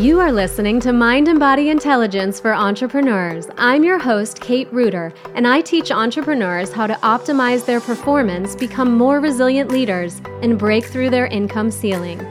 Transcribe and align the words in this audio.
You 0.00 0.20
are 0.20 0.30
listening 0.30 0.78
to 0.80 0.92
Mind 0.92 1.26
and 1.26 1.40
Body 1.40 1.70
Intelligence 1.70 2.38
for 2.38 2.54
Entrepreneurs. 2.54 3.48
I'm 3.58 3.82
your 3.82 3.98
host, 3.98 4.40
Kate 4.40 4.72
Reuter, 4.72 5.12
and 5.34 5.44
I 5.44 5.60
teach 5.60 5.90
entrepreneurs 5.90 6.72
how 6.72 6.86
to 6.86 6.94
optimize 7.02 7.66
their 7.66 7.80
performance, 7.80 8.54
become 8.54 8.96
more 8.96 9.18
resilient 9.18 9.72
leaders, 9.72 10.22
and 10.40 10.56
break 10.56 10.84
through 10.84 11.10
their 11.10 11.26
income 11.26 11.72
ceiling. 11.72 12.24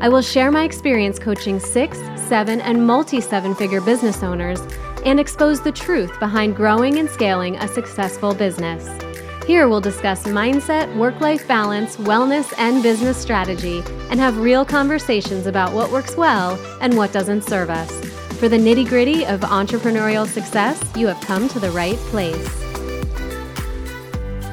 I 0.00 0.08
will 0.08 0.22
share 0.22 0.50
my 0.50 0.64
experience 0.64 1.18
coaching 1.18 1.60
six, 1.60 1.98
seven, 2.16 2.58
and 2.62 2.86
multi 2.86 3.20
seven 3.20 3.54
figure 3.54 3.82
business 3.82 4.22
owners 4.22 4.62
and 5.04 5.20
expose 5.20 5.60
the 5.60 5.72
truth 5.72 6.18
behind 6.20 6.56
growing 6.56 7.00
and 7.00 7.10
scaling 7.10 7.56
a 7.56 7.68
successful 7.68 8.32
business. 8.32 9.09
Here 9.50 9.66
we'll 9.66 9.80
discuss 9.80 10.22
mindset, 10.28 10.94
work 10.94 11.20
life 11.20 11.48
balance, 11.48 11.96
wellness, 11.96 12.54
and 12.56 12.84
business 12.84 13.16
strategy, 13.16 13.82
and 14.08 14.20
have 14.20 14.38
real 14.38 14.64
conversations 14.64 15.48
about 15.48 15.72
what 15.72 15.90
works 15.90 16.16
well 16.16 16.56
and 16.80 16.96
what 16.96 17.12
doesn't 17.12 17.42
serve 17.42 17.68
us. 17.68 17.90
For 18.36 18.48
the 18.48 18.56
nitty 18.56 18.88
gritty 18.88 19.26
of 19.26 19.40
entrepreneurial 19.40 20.24
success, 20.24 20.80
you 20.94 21.08
have 21.08 21.20
come 21.22 21.48
to 21.48 21.58
the 21.58 21.72
right 21.72 21.96
place. 21.96 22.48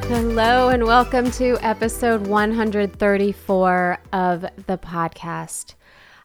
Hello, 0.07 0.69
and 0.69 0.83
welcome 0.83 1.29
to 1.33 1.59
episode 1.61 2.25
134 2.25 3.99
of 4.13 4.41
the 4.65 4.79
podcast. 4.79 5.75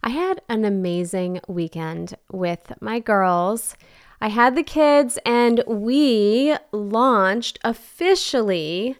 I 0.02 0.09
had 0.09 0.41
an 0.49 0.65
amazing 0.65 1.41
weekend 1.47 2.15
with 2.30 2.73
my 2.80 3.01
girls. 3.01 3.77
I 4.23 4.29
had 4.29 4.55
the 4.55 4.62
kids 4.62 5.19
and 5.27 5.65
we 5.67 6.55
launched 6.71 7.59
officially 7.65 8.97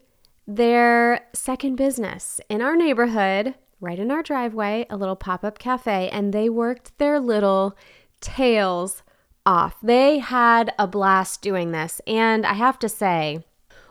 their 0.49 1.29
second 1.33 1.77
business 1.77 2.41
in 2.49 2.61
our 2.61 2.75
neighborhood, 2.75 3.55
right 3.81 4.01
in 4.01 4.11
our 4.11 4.25
driveway, 4.25 4.85
a 4.91 4.97
little 4.97 5.15
pop 5.15 5.45
up 5.45 5.61
cafe, 5.61 6.09
and 6.09 6.33
they 6.33 6.49
worked 6.49 6.99
their 6.99 7.21
little 7.21 7.77
tails 8.21 9.05
off. 9.47 9.77
They 9.81 10.19
had 10.19 10.75
a 10.77 10.89
blast 10.89 11.41
doing 11.41 11.71
this. 11.71 12.01
And 12.05 12.45
I 12.45 12.55
have 12.55 12.81
to 12.81 12.89
say, 12.89 13.45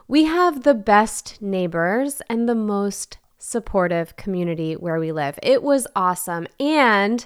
we 0.09 0.25
have 0.25 0.63
the 0.63 0.73
best 0.73 1.41
neighbors 1.41 2.21
and 2.29 2.49
the 2.49 2.55
most 2.55 3.19
supportive 3.37 4.17
community 4.17 4.73
where 4.73 4.99
we 4.99 5.13
live. 5.13 5.39
It 5.41 5.63
was 5.63 5.87
awesome. 5.95 6.47
And 6.59 7.25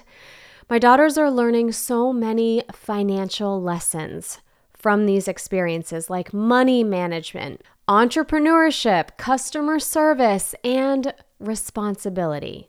my 0.68 0.78
daughters 0.78 1.16
are 1.16 1.30
learning 1.30 1.70
so 1.72 2.12
many 2.12 2.62
financial 2.72 3.62
lessons 3.62 4.40
from 4.76 5.06
these 5.06 5.28
experiences, 5.28 6.10
like 6.10 6.32
money 6.32 6.82
management, 6.82 7.62
entrepreneurship, 7.88 9.16
customer 9.16 9.78
service, 9.78 10.54
and 10.64 11.14
responsibility. 11.38 12.68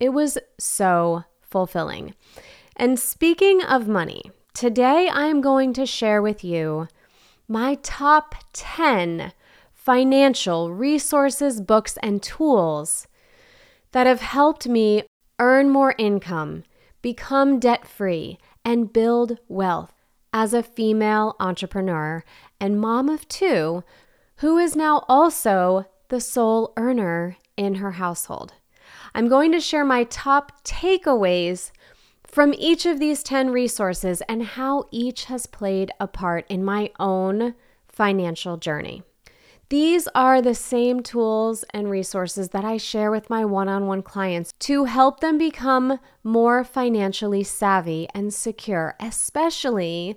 It 0.00 0.10
was 0.10 0.38
so 0.58 1.24
fulfilling. 1.42 2.14
And 2.74 2.98
speaking 2.98 3.62
of 3.62 3.86
money, 3.86 4.30
today 4.54 5.08
I 5.12 5.26
am 5.26 5.40
going 5.40 5.74
to 5.74 5.86
share 5.86 6.22
with 6.22 6.42
you 6.42 6.88
my 7.48 7.76
top 7.82 8.34
10 8.54 9.32
financial 9.74 10.72
resources, 10.72 11.60
books, 11.60 11.98
and 12.02 12.22
tools 12.22 13.06
that 13.92 14.06
have 14.06 14.20
helped 14.20 14.66
me 14.66 15.04
earn 15.38 15.70
more 15.70 15.94
income 15.98 16.64
become 17.02 17.58
debt 17.58 17.86
free, 17.86 18.38
and 18.64 18.92
build 18.92 19.38
wealth 19.48 19.92
as 20.32 20.52
a 20.52 20.62
female 20.62 21.36
entrepreneur 21.38 22.24
and 22.60 22.80
mom 22.80 23.08
of 23.08 23.28
two 23.28 23.84
who 24.36 24.58
is 24.58 24.76
now 24.76 25.04
also 25.08 25.86
the 26.08 26.20
sole 26.20 26.72
earner 26.76 27.36
in 27.56 27.76
her 27.76 27.92
household. 27.92 28.52
I'm 29.14 29.28
going 29.28 29.52
to 29.52 29.60
share 29.60 29.84
my 29.84 30.04
top 30.04 30.62
takeaways 30.62 31.70
from 32.26 32.52
each 32.58 32.84
of 32.84 32.98
these 32.98 33.22
10 33.22 33.50
resources 33.50 34.20
and 34.28 34.42
how 34.42 34.84
each 34.90 35.24
has 35.24 35.46
played 35.46 35.90
a 35.98 36.06
part 36.06 36.44
in 36.50 36.62
my 36.62 36.90
own 36.98 37.54
financial 37.88 38.58
journey. 38.58 39.02
These 39.68 40.06
are 40.14 40.40
the 40.40 40.54
same 40.54 41.02
tools 41.02 41.64
and 41.70 41.90
resources 41.90 42.50
that 42.50 42.64
I 42.64 42.76
share 42.76 43.10
with 43.10 43.28
my 43.28 43.44
one 43.44 43.68
on 43.68 43.88
one 43.88 44.02
clients 44.02 44.52
to 44.60 44.84
help 44.84 45.18
them 45.18 45.38
become 45.38 45.98
more 46.22 46.62
financially 46.62 47.42
savvy 47.42 48.06
and 48.14 48.32
secure, 48.32 48.94
especially 49.00 50.16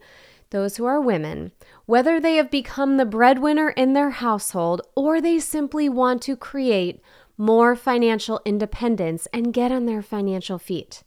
those 0.51 0.77
who 0.77 0.85
are 0.85 1.01
women, 1.01 1.51
whether 1.87 2.19
they 2.19 2.35
have 2.35 2.51
become 2.51 2.97
the 2.97 3.05
breadwinner 3.05 3.69
in 3.69 3.93
their 3.93 4.11
household 4.11 4.81
or 4.95 5.19
they 5.19 5.39
simply 5.39 5.89
want 5.89 6.21
to 6.23 6.35
create 6.35 7.01
more 7.35 7.75
financial 7.75 8.41
independence 8.45 9.27
and 9.33 9.53
get 9.53 9.71
on 9.71 9.87
their 9.87 10.03
financial 10.03 10.59
feet. 10.59 11.03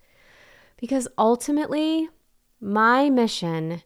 Because 0.76 1.06
ultimately, 1.16 2.08
my 2.60 3.08
mission 3.08 3.82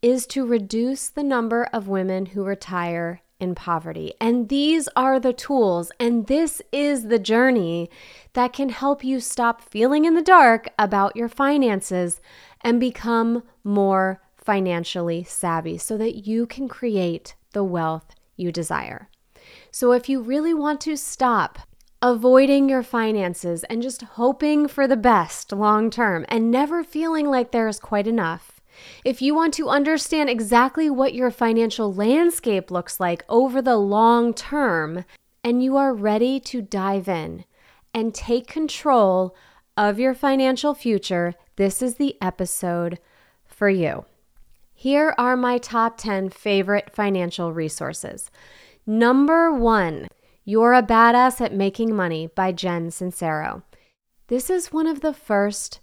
is 0.00 0.26
to 0.28 0.46
reduce 0.46 1.08
the 1.08 1.22
number 1.22 1.64
of 1.74 1.88
women 1.88 2.26
who 2.26 2.42
retire 2.42 3.20
in 3.38 3.54
poverty. 3.54 4.12
And 4.20 4.48
these 4.48 4.88
are 4.96 5.20
the 5.20 5.32
tools, 5.32 5.92
and 6.00 6.26
this 6.26 6.62
is 6.72 7.04
the 7.04 7.18
journey 7.18 7.90
that 8.32 8.52
can 8.52 8.68
help 8.68 9.04
you 9.04 9.20
stop 9.20 9.62
feeling 9.62 10.04
in 10.04 10.14
the 10.14 10.22
dark 10.22 10.68
about 10.78 11.16
your 11.16 11.28
finances 11.28 12.20
and 12.62 12.80
become 12.80 13.42
more 13.62 14.20
financially 14.36 15.24
savvy 15.24 15.76
so 15.76 15.96
that 15.96 16.26
you 16.26 16.46
can 16.46 16.68
create 16.68 17.34
the 17.52 17.64
wealth 17.64 18.14
you 18.36 18.52
desire. 18.52 19.08
So, 19.70 19.92
if 19.92 20.08
you 20.08 20.20
really 20.20 20.54
want 20.54 20.80
to 20.82 20.96
stop 20.96 21.58
avoiding 22.02 22.68
your 22.68 22.82
finances 22.82 23.64
and 23.64 23.82
just 23.82 24.02
hoping 24.02 24.68
for 24.68 24.86
the 24.86 24.96
best 24.96 25.52
long 25.52 25.90
term 25.90 26.24
and 26.28 26.50
never 26.50 26.84
feeling 26.84 27.26
like 27.26 27.52
there's 27.52 27.80
quite 27.80 28.06
enough, 28.06 28.55
if 29.04 29.20
you 29.22 29.34
want 29.34 29.54
to 29.54 29.68
understand 29.68 30.28
exactly 30.30 30.90
what 30.90 31.14
your 31.14 31.30
financial 31.30 31.92
landscape 31.92 32.70
looks 32.70 33.00
like 33.00 33.24
over 33.28 33.60
the 33.60 33.76
long 33.76 34.34
term, 34.34 35.04
and 35.42 35.62
you 35.62 35.76
are 35.76 35.94
ready 35.94 36.40
to 36.40 36.60
dive 36.60 37.08
in 37.08 37.44
and 37.94 38.14
take 38.14 38.46
control 38.46 39.34
of 39.76 39.98
your 39.98 40.14
financial 40.14 40.74
future, 40.74 41.34
this 41.56 41.80
is 41.80 41.94
the 41.94 42.16
episode 42.20 42.98
for 43.44 43.68
you. 43.68 44.04
Here 44.74 45.14
are 45.16 45.36
my 45.36 45.58
top 45.58 45.96
10 45.96 46.30
favorite 46.30 46.94
financial 46.94 47.52
resources. 47.52 48.30
Number 48.86 49.52
one, 49.52 50.08
You're 50.44 50.74
a 50.74 50.82
Badass 50.82 51.40
at 51.40 51.54
Making 51.54 51.94
Money 51.94 52.28
by 52.28 52.52
Jen 52.52 52.90
Sincero. 52.90 53.62
This 54.28 54.50
is 54.50 54.72
one 54.72 54.86
of 54.86 55.00
the 55.00 55.14
first 55.14 55.80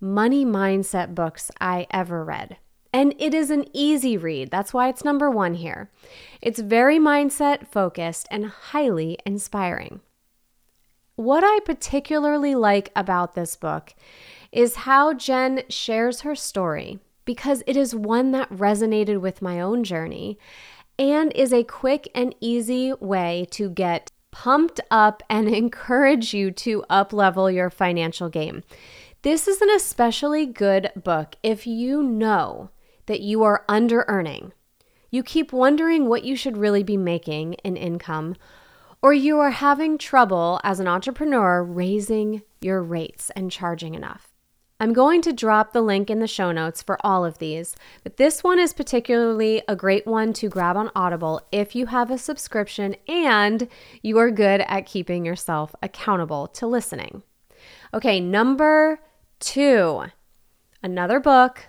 money 0.00 0.44
mindset 0.44 1.14
books 1.14 1.50
I 1.60 1.86
ever 1.90 2.24
read. 2.24 2.56
And 2.92 3.14
it 3.18 3.34
is 3.34 3.50
an 3.50 3.66
easy 3.72 4.16
read. 4.16 4.50
That's 4.50 4.72
why 4.72 4.88
it's 4.88 5.04
number 5.04 5.30
one 5.30 5.54
here. 5.54 5.90
It's 6.40 6.58
very 6.58 6.98
mindset 6.98 7.66
focused 7.66 8.26
and 8.30 8.46
highly 8.46 9.18
inspiring. 9.26 10.00
What 11.16 11.44
I 11.44 11.60
particularly 11.64 12.54
like 12.54 12.90
about 12.94 13.34
this 13.34 13.56
book 13.56 13.94
is 14.52 14.76
how 14.76 15.14
Jen 15.14 15.62
shares 15.68 16.20
her 16.20 16.34
story 16.34 17.00
because 17.24 17.62
it 17.66 17.76
is 17.76 17.94
one 17.94 18.30
that 18.30 18.48
resonated 18.50 19.20
with 19.20 19.42
my 19.42 19.60
own 19.60 19.84
journey 19.84 20.38
and 20.98 21.32
is 21.34 21.52
a 21.52 21.64
quick 21.64 22.08
and 22.14 22.34
easy 22.40 22.92
way 22.94 23.46
to 23.50 23.68
get 23.68 24.10
pumped 24.30 24.80
up 24.90 25.22
and 25.28 25.48
encourage 25.54 26.32
you 26.32 26.50
to 26.52 26.84
up 26.88 27.12
level 27.12 27.50
your 27.50 27.68
financial 27.68 28.28
game. 28.28 28.62
This 29.22 29.48
is 29.48 29.60
an 29.60 29.70
especially 29.70 30.46
good 30.46 30.92
book 30.94 31.34
if 31.42 31.66
you 31.66 32.04
know 32.04 32.70
that 33.06 33.20
you 33.20 33.42
are 33.42 33.64
under 33.68 34.04
earning. 34.06 34.52
You 35.10 35.24
keep 35.24 35.52
wondering 35.52 36.06
what 36.08 36.22
you 36.22 36.36
should 36.36 36.56
really 36.56 36.84
be 36.84 36.96
making 36.96 37.54
in 37.64 37.76
income, 37.76 38.36
or 39.02 39.12
you 39.12 39.40
are 39.40 39.50
having 39.50 39.98
trouble 39.98 40.60
as 40.62 40.78
an 40.78 40.86
entrepreneur 40.86 41.64
raising 41.64 42.42
your 42.60 42.80
rates 42.80 43.30
and 43.34 43.50
charging 43.50 43.96
enough. 43.96 44.28
I'm 44.78 44.92
going 44.92 45.20
to 45.22 45.32
drop 45.32 45.72
the 45.72 45.82
link 45.82 46.10
in 46.10 46.20
the 46.20 46.28
show 46.28 46.52
notes 46.52 46.80
for 46.80 47.04
all 47.04 47.24
of 47.24 47.38
these, 47.38 47.74
but 48.04 48.18
this 48.18 48.44
one 48.44 48.60
is 48.60 48.72
particularly 48.72 49.62
a 49.66 49.74
great 49.74 50.06
one 50.06 50.32
to 50.34 50.48
grab 50.48 50.76
on 50.76 50.92
Audible 50.94 51.40
if 51.50 51.74
you 51.74 51.86
have 51.86 52.12
a 52.12 52.18
subscription 52.18 52.94
and 53.08 53.66
you 54.00 54.16
are 54.18 54.30
good 54.30 54.60
at 54.60 54.86
keeping 54.86 55.24
yourself 55.24 55.74
accountable 55.82 56.46
to 56.46 56.68
listening. 56.68 57.24
Okay, 57.92 58.20
number 58.20 59.00
Two, 59.40 60.06
another 60.82 61.20
book 61.20 61.66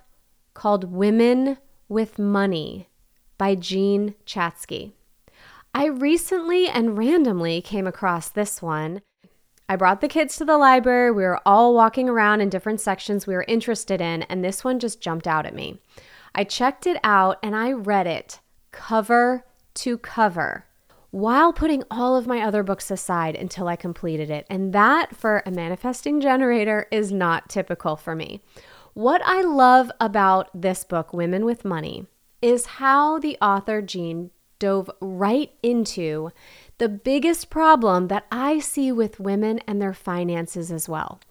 called 0.56 0.92
Women 0.92 1.58
with 1.88 2.18
Money 2.18 2.90
by 3.38 3.54
Jean 3.54 4.16
Chatzky. 4.26 4.94
I 5.74 5.86
recently 5.86 6.68
and 6.68 6.98
randomly 6.98 7.62
came 7.62 7.86
across 7.86 8.30
this 8.30 8.60
one. 8.60 9.02
I 9.68 9.76
brought 9.76 10.02
the 10.02 10.08
kids 10.08 10.36
to 10.38 10.46
the 10.46 10.58
library. 10.58 11.12
We 11.12 11.22
were 11.22 11.40
all 11.46 11.76
walking 11.76 12.10
around 12.10 12.42
in 12.42 12.50
different 12.50 12.82
sections 12.82 13.28
we 13.28 13.36
were 13.36 13.46
interested 13.48 14.02
in, 14.02 14.24
and 14.24 14.44
this 14.44 14.64
one 14.64 14.80
just 14.80 15.00
jumped 15.00 15.28
out 15.28 15.46
at 15.46 15.54
me. 15.54 15.80
I 16.34 16.46
checked 16.46 16.88
it 16.88 17.00
out 17.04 17.38
and 17.44 17.56
I 17.56 17.72
read 17.72 18.08
it 18.08 18.40
cover 18.72 19.46
to 19.76 19.98
cover 20.00 20.66
while 21.12 21.52
putting 21.52 21.84
all 21.90 22.16
of 22.16 22.28
my 22.28 22.42
other 22.42 22.64
books 22.64 22.92
aside 22.92 23.36
until 23.36 23.68
I 23.68 23.76
completed 23.76 24.30
it. 24.30 24.46
And 24.50 24.74
that, 24.74 25.16
for 25.16 25.42
a 25.46 25.52
manifesting 25.52 26.22
generator, 26.22 26.88
is 26.92 27.12
not 27.12 27.50
typical 27.50 27.96
for 27.96 28.16
me. 28.16 28.42
What 28.94 29.22
I 29.26 29.42
love 29.42 29.92
about 30.00 30.50
this 30.54 30.84
book, 30.84 31.14
Women 31.14 31.46
with 31.46 31.66
Money, 31.66 32.06
is 32.42 32.66
how 32.66 33.20
the 33.20 33.38
author 33.42 33.82
Jean 33.82 34.32
dove 34.60 34.90
right 35.00 35.52
into 35.64 36.32
the 36.78 36.90
biggest 36.90 37.50
problem 37.50 38.08
that 38.08 38.26
I 38.32 38.60
see 38.60 38.92
with 38.92 39.20
women 39.20 39.60
and 39.60 39.82
their 39.82 39.94
finances 39.94 40.72
as 40.72 40.90
well. 40.90 41.22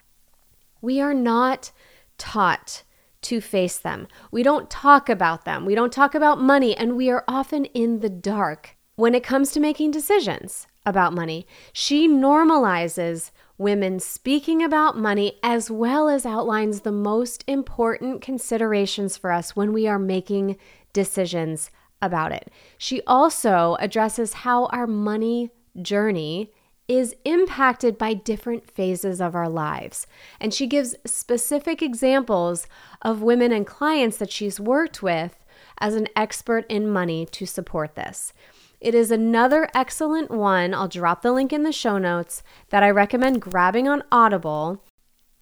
We 0.81 1.01
are 1.01 1.15
not 1.15 1.73
taught 2.17 2.83
to 3.21 3.41
face 3.41 3.79
them. 3.79 4.07
We 4.31 4.43
don't 4.43 4.71
talk 4.71 5.09
about 5.09 5.45
them. 5.45 5.67
We 5.67 5.75
don't 5.75 5.93
talk 5.93 6.15
about 6.15 6.41
money, 6.41 6.77
and 6.77 6.97
we 6.97 7.11
are 7.11 7.25
often 7.29 7.65
in 7.67 8.01
the 8.01 8.09
dark 8.09 8.77
when 8.99 9.15
it 9.15 9.23
comes 9.23 9.53
to 9.53 9.61
making 9.61 9.93
decisions 9.93 10.67
about 10.85 11.15
money. 11.15 11.47
She 11.73 12.09
normalizes 12.09 13.31
women 13.57 14.01
speaking 14.01 14.61
about 14.61 14.99
money 14.99 15.39
as 15.41 15.71
well 15.71 16.09
as 16.09 16.27
outlines 16.27 16.81
the 16.81 16.91
most 16.91 17.45
important 17.47 18.23
considerations 18.23 19.17
for 19.17 19.31
us 19.31 19.55
when 19.55 19.73
we 19.73 19.87
are 19.87 20.01
making 20.01 20.57
decisions 20.93 21.71
about 22.03 22.33
it. 22.33 22.51
She 22.77 23.01
also 23.07 23.77
addresses 23.79 24.33
how 24.33 24.67
our 24.67 24.89
money 24.89 25.53
journey 25.81 26.53
is 26.89 27.15
impacted 27.25 27.99
by 27.99 28.15
different 28.15 28.69
phases 28.69 29.21
of 29.21 29.37
our 29.37 29.49
lives. 29.49 30.09
And 30.41 30.53
she 30.53 30.67
gives 30.67 30.97
specific 31.07 31.83
examples 31.83 32.67
of 33.03 33.23
women 33.23 33.53
and 33.53 33.65
clients 33.65 34.17
that 34.17 34.33
she's 34.33 34.59
worked 34.59 35.05
with 35.05 35.45
as 35.79 35.95
an 35.95 36.09
expert 36.17 36.67
in 36.69 36.91
money 36.91 37.27
to 37.27 37.47
support 37.47 37.95
this. 37.95 38.33
It 38.81 38.95
is 38.95 39.11
another 39.11 39.69
excellent 39.75 40.31
one. 40.31 40.73
I'll 40.73 40.89
drop 40.89 41.23
the 41.23 41.33
link 41.33 41.53
in 41.53 41.65
the 41.65 41.73
show 41.73 41.99
notes 41.99 42.43
that 42.71 42.83
I 42.83 42.91
recommend 42.91 43.43
grabbing 43.43 43.89
on 43.89 44.05
Audible 44.13 44.85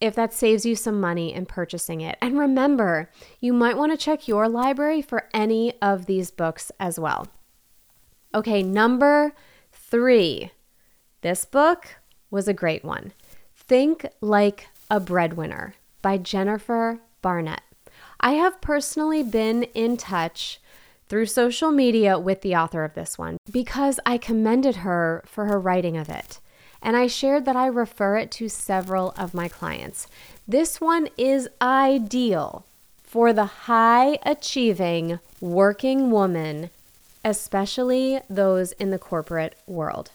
if 0.00 0.14
that 0.14 0.32
saves 0.32 0.66
you 0.66 0.74
some 0.76 1.00
money 1.00 1.32
in 1.32 1.46
purchasing 1.46 2.00
it. 2.00 2.18
And 2.20 2.38
remember, 2.38 3.10
you 3.40 3.52
might 3.52 3.76
want 3.76 3.92
to 3.92 3.98
check 3.98 4.28
your 4.28 4.48
library 4.48 5.02
for 5.02 5.28
any 5.32 5.80
of 5.80 6.06
these 6.06 6.30
books 6.30 6.70
as 6.78 6.98
well. 6.98 7.28
Okay, 8.34 8.62
number 8.62 9.32
three 9.72 10.50
this 11.22 11.44
book 11.44 11.96
was 12.30 12.46
a 12.46 12.54
great 12.54 12.84
one. 12.84 13.12
Think 13.54 14.06
Like 14.20 14.68
a 14.90 15.00
Breadwinner 15.00 15.74
by 16.00 16.18
Jennifer 16.18 17.00
Barrett. 17.22 17.62
I 18.20 18.32
have 18.32 18.60
personally 18.60 19.22
been 19.22 19.64
in 19.64 19.96
touch 19.96 20.60
through 21.08 21.26
social 21.26 21.70
media 21.70 22.18
with 22.18 22.40
the 22.40 22.54
author 22.56 22.84
of 22.84 22.94
this 22.94 23.16
one 23.16 23.38
because 23.50 24.00
I 24.04 24.18
commended 24.18 24.76
her 24.76 25.22
for 25.26 25.46
her 25.46 25.58
writing 25.58 25.96
of 25.96 26.08
it. 26.08 26.40
And 26.82 26.96
I 26.96 27.06
shared 27.06 27.44
that 27.46 27.56
I 27.56 27.66
refer 27.66 28.16
it 28.16 28.30
to 28.32 28.48
several 28.48 29.12
of 29.16 29.34
my 29.34 29.48
clients. 29.48 30.06
This 30.46 30.80
one 30.80 31.08
is 31.16 31.48
ideal 31.60 32.66
for 33.02 33.32
the 33.32 33.46
high 33.46 34.18
achieving 34.24 35.18
working 35.40 36.10
woman, 36.10 36.70
especially 37.24 38.20
those 38.28 38.72
in 38.72 38.90
the 38.90 38.98
corporate 38.98 39.56
world. 39.66 40.10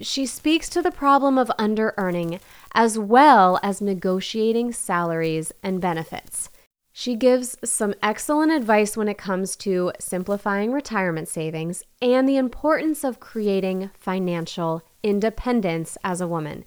She 0.00 0.26
speaks 0.26 0.68
to 0.70 0.82
the 0.82 0.90
problem 0.90 1.38
of 1.38 1.52
under 1.58 1.94
earning 1.96 2.40
as 2.74 2.98
well 2.98 3.60
as 3.62 3.80
negotiating 3.80 4.72
salaries 4.72 5.52
and 5.62 5.80
benefits. 5.80 6.50
She 6.96 7.16
gives 7.16 7.58
some 7.64 7.96
excellent 8.04 8.52
advice 8.52 8.96
when 8.96 9.08
it 9.08 9.18
comes 9.18 9.56
to 9.56 9.90
simplifying 9.98 10.70
retirement 10.70 11.26
savings 11.26 11.82
and 12.00 12.28
the 12.28 12.36
importance 12.36 13.02
of 13.02 13.18
creating 13.18 13.90
financial 13.98 14.80
independence 15.02 15.98
as 16.04 16.20
a 16.20 16.28
woman. 16.28 16.64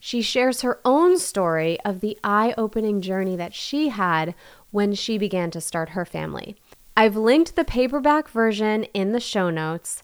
She 0.00 0.20
shares 0.20 0.62
her 0.62 0.80
own 0.84 1.16
story 1.16 1.78
of 1.84 2.00
the 2.00 2.18
eye 2.24 2.54
opening 2.58 3.00
journey 3.00 3.36
that 3.36 3.54
she 3.54 3.90
had 3.90 4.34
when 4.72 4.94
she 4.94 5.16
began 5.16 5.52
to 5.52 5.60
start 5.60 5.90
her 5.90 6.04
family. 6.04 6.56
I've 6.96 7.16
linked 7.16 7.54
the 7.54 7.64
paperback 7.64 8.28
version 8.28 8.82
in 8.94 9.12
the 9.12 9.20
show 9.20 9.48
notes 9.48 10.02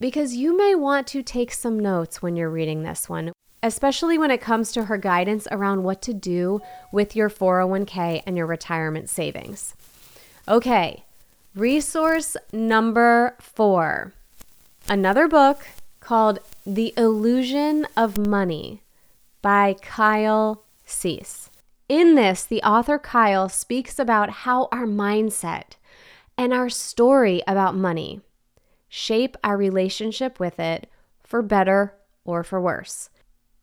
because 0.00 0.34
you 0.34 0.56
may 0.56 0.74
want 0.74 1.06
to 1.08 1.22
take 1.22 1.52
some 1.52 1.78
notes 1.78 2.20
when 2.20 2.34
you're 2.34 2.50
reading 2.50 2.82
this 2.82 3.08
one, 3.08 3.30
especially 3.62 4.18
when 4.18 4.30
it 4.30 4.40
comes 4.40 4.72
to 4.72 4.84
her 4.84 4.96
guidance 4.96 5.48
around 5.50 5.82
what 5.82 6.00
to 6.02 6.14
do 6.14 6.60
with 6.92 7.16
your 7.16 7.28
401k 7.28 8.22
and 8.26 8.36
your 8.36 8.46
retirement 8.46 9.08
savings. 9.10 9.74
Okay, 10.46 11.04
resource 11.54 12.36
number 12.52 13.36
four 13.40 14.12
another 14.88 15.28
book 15.28 15.66
called 16.00 16.38
The 16.64 16.94
Illusion 16.96 17.86
of 17.96 18.16
Money 18.16 18.82
by 19.42 19.74
Kyle 19.74 20.64
Cease. 20.86 21.50
In 21.88 22.14
this, 22.14 22.44
the 22.44 22.62
author 22.62 22.98
Kyle 22.98 23.48
speaks 23.48 23.98
about 23.98 24.30
how 24.30 24.68
our 24.72 24.86
mindset 24.86 25.72
and 26.36 26.52
our 26.54 26.70
story 26.70 27.42
about 27.46 27.74
money 27.74 28.20
shape 28.88 29.36
our 29.44 29.56
relationship 29.56 30.40
with 30.40 30.58
it 30.58 30.88
for 31.22 31.42
better 31.42 31.94
or 32.24 32.42
for 32.42 32.60
worse. 32.60 33.10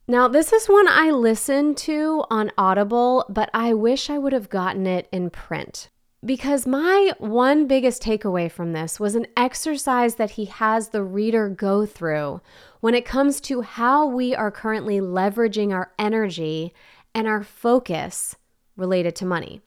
Now, 0.08 0.28
this 0.28 0.54
is 0.54 0.68
one 0.68 0.88
I 0.88 1.10
listened 1.10 1.78
to 1.78 2.26
on 2.30 2.52
Audible, 2.60 3.26
but 3.28 3.50
I 3.56 3.74
wish 3.74 4.08
I 4.08 4.20
would 4.20 4.34
have 4.34 4.52
gotten 4.52 4.86
it 4.86 5.08
in 5.12 5.32
print. 5.32 5.90
Because 6.24 6.68
my 6.68 7.14
one 7.18 7.66
biggest 7.66 8.04
takeaway 8.04 8.52
from 8.52 8.74
this 8.74 9.00
was 9.00 9.16
an 9.16 9.26
exercise 9.36 10.16
that 10.16 10.32
he 10.32 10.46
has 10.46 10.90
the 10.90 11.04
reader 11.04 11.50
go 11.50 11.88
through 11.88 12.42
when 12.82 12.94
it 12.94 13.04
comes 13.04 13.42
to 13.42 13.62
how 13.62 14.06
we 14.06 14.36
are 14.36 14.52
currently 14.52 15.00
leveraging 15.00 15.74
our 15.74 15.92
energy 15.98 16.72
and 17.16 17.28
our 17.28 17.44
focus 17.44 18.36
related 18.78 19.16
to 19.16 19.26
money. 19.26 19.62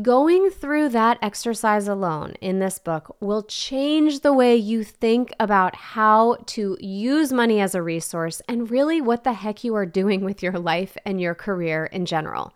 Going 0.00 0.48
through 0.48 0.88
that 0.90 1.18
exercise 1.20 1.86
alone 1.86 2.32
in 2.40 2.60
this 2.60 2.78
book 2.78 3.14
will 3.20 3.42
change 3.42 4.20
the 4.20 4.32
way 4.32 4.56
you 4.56 4.84
think 4.84 5.34
about 5.38 5.76
how 5.76 6.36
to 6.46 6.78
use 6.80 7.30
money 7.30 7.60
as 7.60 7.74
a 7.74 7.82
resource 7.82 8.40
and 8.48 8.70
really 8.70 9.02
what 9.02 9.22
the 9.22 9.34
heck 9.34 9.64
you 9.64 9.74
are 9.74 9.84
doing 9.84 10.24
with 10.24 10.42
your 10.42 10.58
life 10.58 10.96
and 11.04 11.20
your 11.20 11.34
career 11.34 11.84
in 11.84 12.06
general. 12.06 12.54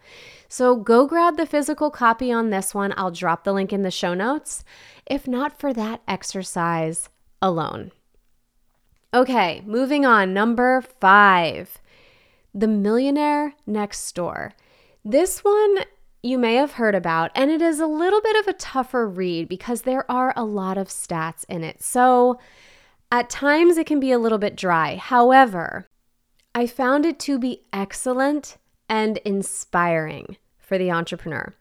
So 0.48 0.76
go 0.76 1.06
grab 1.06 1.36
the 1.36 1.44
physical 1.44 1.90
copy 1.90 2.32
on 2.32 2.48
this 2.48 2.74
one. 2.74 2.94
I'll 2.96 3.10
drop 3.10 3.44
the 3.44 3.52
link 3.52 3.70
in 3.70 3.82
the 3.82 3.90
show 3.90 4.14
notes, 4.14 4.64
if 5.04 5.28
not 5.28 5.60
for 5.60 5.74
that 5.74 6.00
exercise 6.08 7.10
alone. 7.42 7.92
Okay, 9.12 9.62
moving 9.66 10.06
on. 10.06 10.32
Number 10.32 10.80
five 10.80 11.82
The 12.54 12.66
Millionaire 12.66 13.52
Next 13.66 14.10
Door. 14.14 14.54
This 15.04 15.44
one 15.44 15.84
you 16.26 16.38
may 16.38 16.56
have 16.56 16.72
heard 16.72 16.94
about, 16.94 17.30
and 17.34 17.50
it 17.50 17.62
is 17.62 17.78
a 17.78 17.86
little 17.86 18.20
bit 18.20 18.36
of 18.36 18.48
a 18.48 18.58
tougher 18.58 19.08
read 19.08 19.48
because 19.48 19.82
there 19.82 20.10
are 20.10 20.32
a 20.36 20.44
lot 20.44 20.76
of 20.76 20.88
stats 20.88 21.44
in 21.48 21.62
it. 21.62 21.82
So 21.82 22.38
at 23.12 23.30
times 23.30 23.76
it 23.76 23.86
can 23.86 24.00
be 24.00 24.10
a 24.10 24.18
little 24.18 24.38
bit 24.38 24.56
dry. 24.56 24.96
However, 24.96 25.86
I 26.54 26.66
found 26.66 27.06
it 27.06 27.18
to 27.20 27.38
be 27.38 27.62
excellent 27.72 28.56
and 28.88 29.18
inspiring 29.18 30.36
for 30.58 30.78
the 30.78 30.90
entrepreneur. 30.90 31.54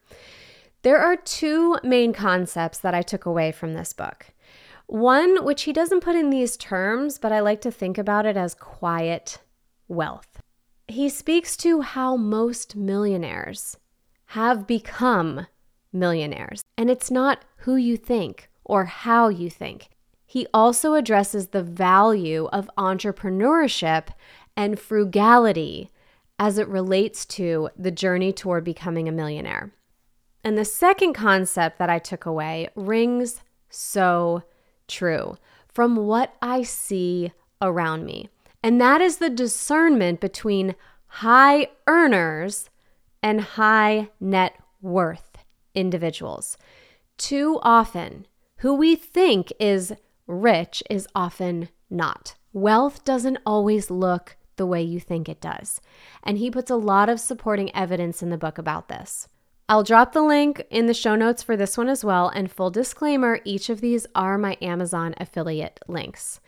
There 0.81 1.00
are 1.00 1.15
two 1.15 1.77
main 1.84 2.13
concepts 2.13 2.79
that 2.79 2.95
I 2.95 3.01
took 3.01 3.25
away 3.25 3.51
from 3.51 3.74
this 3.74 3.93
book. 3.93 4.27
One, 4.88 5.43
which 5.43 5.63
he 5.63 5.74
doesn't 5.74 6.01
put 6.01 6.15
in 6.15 6.29
these 6.29 6.57
terms, 6.57 7.17
but 7.17 7.31
I 7.31 7.39
like 7.39 7.62
to 7.62 7.72
think 7.72 7.98
about 7.98 8.25
it 8.25 8.38
as 8.38 8.53
quiet 8.53 9.39
wealth. 9.88 10.41
He 10.88 11.10
speaks 11.10 11.57
to 11.57 11.81
how 11.81 12.15
most 12.15 12.75
millionaires 12.75 13.77
have 14.27 14.67
become 14.67 15.48
millionaires. 15.91 16.63
And 16.77 16.89
it's 16.89 17.10
not 17.10 17.44
who 17.58 17.75
you 17.75 17.98
think 17.98 18.50
or 18.63 18.86
how 18.86 19.29
you 19.29 19.50
think. 19.50 19.89
He 20.25 20.48
also 20.53 20.96
addresses 20.96 21.48
the 21.48 21.63
value 21.63 22.48
of 22.51 22.70
entrepreneurship 22.77 24.08
and 24.58 24.79
frugality 24.79 25.91
as 26.38 26.58
it 26.58 26.67
relates 26.67 27.25
to 27.25 27.70
the 27.77 27.91
journey 27.91 28.34
toward 28.34 28.63
becoming 28.63 29.08
a 29.08 29.12
millionaire. 29.12 29.72
And 30.44 30.58
the 30.58 30.65
second 30.65 31.13
concept 31.13 31.79
that 31.79 31.89
I 31.89 32.00
took 32.00 32.25
away 32.25 32.70
rings 32.75 33.41
so 33.70 34.44
true 34.88 35.38
from 35.67 35.96
what 35.96 36.36
I 36.41 36.63
see 36.63 37.32
around 37.62 38.05
me. 38.05 38.29
And 38.62 38.79
that 38.82 39.01
is 39.01 39.17
the 39.17 39.29
discernment 39.29 40.20
between 40.20 40.75
high 41.08 41.70
earners 41.88 42.70
and 43.25 43.41
high 43.41 44.08
net 44.20 44.53
worth 44.84 45.39
individuals. 45.74 46.58
Too 47.17 47.60
often, 47.63 48.27
who 48.58 48.75
we 48.75 48.96
think 48.96 49.51
is 49.60 49.91
rich 50.27 50.84
is 50.91 51.08
often 51.15 51.70
not. 51.89 52.36
Wealth 52.53 53.03
doesn't 53.03 53.39
always 53.44 53.89
look 53.89 54.38
the 54.58 54.67
way 54.67 54.84
you 54.84 55.00
think 55.00 55.27
it 55.27 55.41
does. 55.41 55.82
And 56.22 56.38
he 56.38 56.51
puts 56.51 56.70
a 56.70 56.75
lot 56.75 57.10
of 57.10 57.20
supporting 57.20 57.75
evidence 57.75 58.22
in 58.22 58.29
the 58.29 58.38
book 58.38 58.60
about 58.60 58.89
this. 58.89 59.27
I'll 59.67 59.84
drop 59.84 60.13
the 60.13 60.22
link 60.22 60.63
in 60.70 60.86
the 60.86 60.94
show 60.94 61.15
notes 61.15 61.41
for 61.41 61.58
this 61.58 61.79
one 61.79 61.89
as 61.89 62.05
well. 62.05 62.29
And 62.29 62.51
full 62.51 62.70
disclaimer 62.70 63.39
each 63.44 63.72
of 63.72 63.82
these 63.82 64.05
are 64.13 64.38
my 64.38 64.55
Amazon 64.62 65.15
affiliate 65.17 65.79
links. 65.88 66.39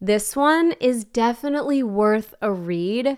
This 0.00 0.34
one 0.34 0.72
is 0.80 1.04
definitely 1.04 1.84
worth 1.84 2.34
a 2.42 2.50
read 2.50 3.16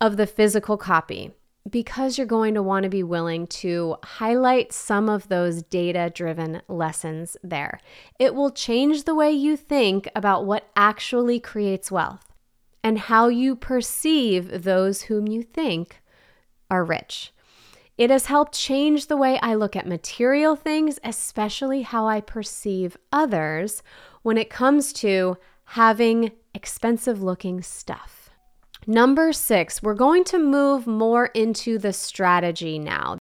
of 0.00 0.16
the 0.16 0.26
physical 0.26 0.78
copy 0.78 1.32
because 1.68 2.16
you're 2.16 2.26
going 2.26 2.54
to 2.54 2.62
want 2.62 2.84
to 2.84 2.88
be 2.88 3.02
willing 3.02 3.46
to 3.46 3.96
highlight 4.04 4.72
some 4.72 5.08
of 5.08 5.28
those 5.28 5.62
data 5.62 6.10
driven 6.14 6.62
lessons 6.68 7.36
there. 7.42 7.80
It 8.18 8.34
will 8.34 8.50
change 8.50 9.04
the 9.04 9.14
way 9.14 9.32
you 9.32 9.56
think 9.56 10.08
about 10.14 10.46
what 10.46 10.70
actually 10.76 11.40
creates 11.40 11.90
wealth 11.90 12.32
and 12.84 12.98
how 12.98 13.28
you 13.28 13.56
perceive 13.56 14.62
those 14.62 15.02
whom 15.02 15.26
you 15.26 15.42
think 15.42 16.00
are 16.70 16.84
rich. 16.84 17.32
It 17.98 18.10
has 18.10 18.26
helped 18.26 18.52
change 18.52 19.06
the 19.06 19.16
way 19.16 19.38
I 19.40 19.54
look 19.54 19.74
at 19.74 19.86
material 19.86 20.54
things, 20.54 20.98
especially 21.02 21.82
how 21.82 22.06
I 22.06 22.20
perceive 22.20 22.96
others 23.10 23.82
when 24.22 24.36
it 24.36 24.50
comes 24.50 24.92
to 24.94 25.38
having 25.70 26.32
expensive 26.54 27.22
looking 27.22 27.62
stuff. 27.62 28.15
Number 28.88 29.32
six, 29.32 29.82
we're 29.82 29.94
going 29.94 30.22
to 30.24 30.38
move 30.38 30.86
more 30.86 31.26
into 31.26 31.76
the 31.76 31.92
strategy 31.92 32.78
now. 32.78 33.18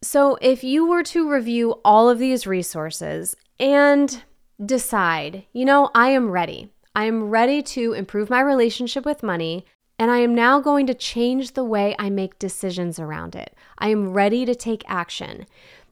So, 0.00 0.38
if 0.40 0.64
you 0.64 0.86
were 0.86 1.02
to 1.04 1.30
review 1.30 1.80
all 1.84 2.08
of 2.08 2.18
these 2.18 2.46
resources 2.46 3.36
and 3.60 4.22
decide, 4.64 5.44
you 5.52 5.66
know, 5.66 5.90
I 5.94 6.08
am 6.08 6.30
ready, 6.30 6.72
I 6.96 7.04
am 7.04 7.24
ready 7.24 7.60
to 7.62 7.92
improve 7.92 8.30
my 8.30 8.40
relationship 8.40 9.04
with 9.04 9.22
money, 9.22 9.66
and 9.98 10.10
I 10.10 10.18
am 10.18 10.34
now 10.34 10.58
going 10.58 10.86
to 10.86 10.94
change 10.94 11.52
the 11.52 11.64
way 11.64 11.94
I 11.98 12.08
make 12.08 12.38
decisions 12.38 12.98
around 12.98 13.36
it. 13.36 13.54
I 13.78 13.88
am 13.88 14.14
ready 14.14 14.46
to 14.46 14.54
take 14.54 14.84
action. 14.88 15.44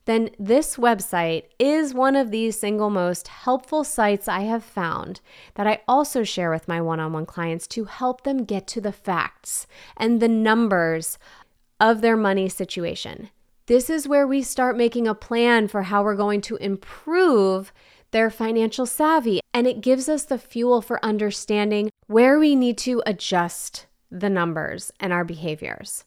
Then 0.05 0.31
this 0.39 0.77
website 0.77 1.45
is 1.59 1.95
one 1.95 2.17
of 2.17 2.31
the 2.31 2.51
single 2.51 2.91
most 2.91 3.29
helpful 3.29 3.85
sites 3.85 4.27
I 4.27 4.41
have 4.41 4.65
found 4.65 5.21
that 5.55 5.67
I 5.67 5.81
also 5.87 6.25
share 6.25 6.51
with 6.51 6.67
my 6.67 6.81
one 6.81 6.99
on 6.99 7.13
one 7.13 7.27
clients 7.27 7.67
to 7.69 7.85
help 7.85 8.25
them 8.25 8.45
get 8.45 8.67
to 8.69 8.81
the 8.81 8.93
facts 8.93 9.67
and 9.97 10.21
the 10.21 10.29
numbers 10.29 11.19
of 11.79 12.01
their 12.01 12.17
money 12.17 12.49
situation. 12.49 13.31
This 13.67 13.89
is 13.89 14.09
where 14.09 14.27
we 14.27 14.43
start 14.43 14.77
making 14.77 15.07
a 15.07 15.15
plan 15.15 15.69
for 15.69 15.83
how 15.83 16.03
we're 16.03 16.17
going 16.17 16.41
to 16.43 16.57
improve 16.57 17.73
their 18.11 18.29
financial 18.29 18.87
savvy, 18.87 19.41
and 19.55 19.67
it 19.67 19.81
gives 19.81 20.09
us 20.09 20.25
the 20.25 20.37
fuel 20.37 20.83
for 20.83 21.03
understanding 21.05 21.91
where 22.09 22.39
we 22.39 22.55
need 22.55 22.77
to 22.79 23.03
adjust 23.07 23.87
the 24.11 24.29
numbers 24.29 24.93
and 25.01 25.13
our 25.13 25.25
behaviors. 25.25 26.05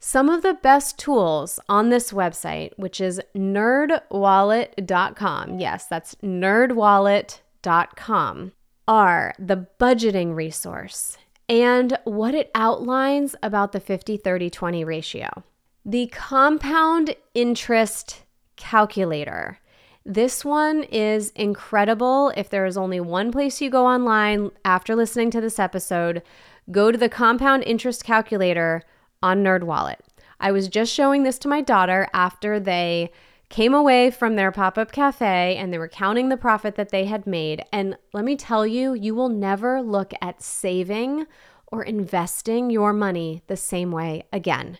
Some 0.00 0.28
of 0.28 0.42
the 0.42 0.54
best 0.54 0.96
tools 0.96 1.58
on 1.68 1.88
this 1.88 2.12
website, 2.12 2.70
which 2.76 3.00
is 3.00 3.20
nerdwallet.com, 3.36 5.58
yes, 5.58 5.86
that's 5.86 6.14
nerdwallet.com, 6.16 8.52
are 8.86 9.34
the 9.38 9.66
budgeting 9.80 10.36
resource 10.36 11.16
and 11.48 11.98
what 12.04 12.34
it 12.34 12.50
outlines 12.54 13.34
about 13.42 13.72
the 13.72 13.80
50 13.80 14.18
30 14.18 14.50
20 14.50 14.84
ratio. 14.84 15.42
The 15.84 16.06
compound 16.08 17.14
interest 17.34 18.22
calculator. 18.56 19.58
This 20.04 20.44
one 20.44 20.82
is 20.84 21.30
incredible. 21.30 22.32
If 22.36 22.50
there 22.50 22.66
is 22.66 22.76
only 22.76 23.00
one 23.00 23.32
place 23.32 23.60
you 23.60 23.68
go 23.68 23.84
online 23.86 24.52
after 24.64 24.94
listening 24.94 25.32
to 25.32 25.40
this 25.40 25.58
episode, 25.58 26.22
go 26.70 26.92
to 26.92 26.98
the 26.98 27.08
compound 27.08 27.64
interest 27.64 28.04
calculator 28.04 28.84
on 29.22 29.42
NerdWallet. 29.42 29.96
I 30.40 30.52
was 30.52 30.68
just 30.68 30.92
showing 30.92 31.22
this 31.22 31.38
to 31.40 31.48
my 31.48 31.60
daughter 31.60 32.08
after 32.12 32.60
they 32.60 33.10
came 33.48 33.72
away 33.74 34.10
from 34.10 34.36
their 34.36 34.52
pop 34.52 34.76
up 34.76 34.92
cafe 34.92 35.56
and 35.56 35.72
they 35.72 35.78
were 35.78 35.88
counting 35.88 36.28
the 36.28 36.36
profit 36.36 36.76
that 36.76 36.90
they 36.90 37.06
had 37.06 37.26
made. 37.26 37.64
And 37.72 37.96
let 38.12 38.24
me 38.24 38.36
tell 38.36 38.66
you, 38.66 38.94
you 38.94 39.14
will 39.14 39.30
never 39.30 39.80
look 39.80 40.12
at 40.20 40.42
saving 40.42 41.26
or 41.66 41.82
investing 41.82 42.70
your 42.70 42.92
money 42.92 43.42
the 43.46 43.56
same 43.56 43.90
way 43.90 44.24
again. 44.32 44.78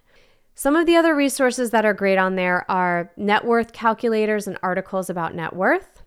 Some 0.54 0.76
of 0.76 0.86
the 0.86 0.96
other 0.96 1.14
resources 1.14 1.70
that 1.70 1.84
are 1.84 1.94
great 1.94 2.18
on 2.18 2.34
there 2.34 2.68
are 2.70 3.12
net 3.16 3.44
worth 3.44 3.72
calculators 3.72 4.46
and 4.46 4.58
articles 4.62 5.08
about 5.08 5.34
net 5.34 5.54
worth 5.54 5.97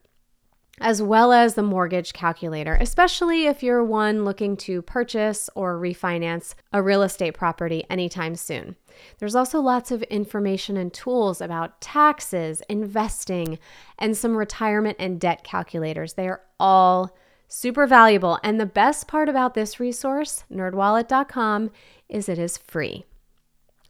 as 0.82 1.02
well 1.02 1.32
as 1.32 1.54
the 1.54 1.64
mortgage 1.64 2.14
calculator, 2.14 2.78
especially 2.80 3.46
if 3.46 3.62
you're 3.62 3.84
one 3.84 4.26
looking 4.26 4.58
to 4.58 4.82
purchase 4.82 5.50
or 5.56 5.80
refinance 5.80 6.56
a 6.74 6.82
real 6.82 7.04
estate 7.04 7.34
property 7.34 7.84
anytime 7.90 8.36
soon. 8.36 8.76
There's 9.20 9.36
also 9.36 9.60
lots 9.62 9.92
of 9.92 10.04
information 10.04 10.78
and 10.78 10.94
tools 10.94 11.40
about 11.40 11.80
taxes, 11.82 12.62
investing, 12.68 13.60
and 14.00 14.18
some 14.18 14.36
retirement 14.36 14.98
and 15.00 15.20
debt 15.20 15.44
calculators. 15.44 16.14
They 16.14 16.28
are 16.28 16.42
all 16.60 17.16
super 17.48 17.86
valuable. 17.86 18.40
And 18.44 18.60
the 18.60 18.66
best 18.66 19.08
part 19.08 19.30
about 19.30 19.54
this 19.54 19.80
resource, 19.80 20.46
nerdwallet.com, 20.52 21.72
is 22.10 22.28
it 22.28 22.40
is 22.40 22.58
free. 22.58 23.06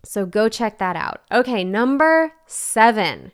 So 0.04 0.26
go 0.26 0.50
check 0.50 0.80
that 0.80 0.96
out. 0.96 1.22
Okay, 1.32 1.64
number 1.64 2.34
seven 2.46 3.32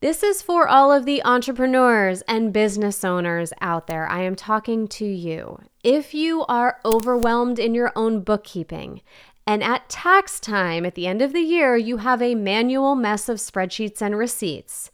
this 0.00 0.22
is 0.22 0.42
for 0.42 0.68
all 0.68 0.92
of 0.92 1.06
the 1.06 1.24
entrepreneurs 1.24 2.22
and 2.22 2.52
business 2.52 3.04
owners 3.04 3.52
out 3.60 3.86
there. 3.86 4.06
I 4.08 4.22
am 4.22 4.36
talking 4.36 4.86
to 4.88 5.04
you. 5.04 5.60
If 5.82 6.12
you 6.14 6.44
are 6.46 6.78
overwhelmed 6.84 7.58
in 7.58 7.74
your 7.74 7.92
own 7.96 8.20
bookkeeping 8.20 9.00
and 9.46 9.62
at 9.62 9.88
tax 9.88 10.40
time 10.40 10.84
at 10.84 10.94
the 10.94 11.06
end 11.06 11.22
of 11.22 11.32
the 11.32 11.40
year, 11.40 11.76
you 11.76 11.98
have 11.98 12.20
a 12.20 12.34
manual 12.34 12.94
mess 12.94 13.28
of 13.28 13.38
spreadsheets 13.38 14.00
and 14.02 14.16
receipts, 14.16 14.90